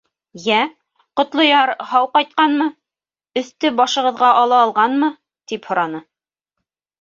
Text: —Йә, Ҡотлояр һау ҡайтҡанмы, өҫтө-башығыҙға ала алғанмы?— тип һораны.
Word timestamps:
—Йә, 0.51 0.59
Ҡотлояр 1.19 1.71
һау 1.89 2.07
ҡайтҡанмы, 2.17 2.67
өҫтө-башығыҙға 3.43 4.31
ала 4.41 4.63
алғанмы?— 4.63 5.11
тип 5.53 5.71
һораны. 5.71 6.03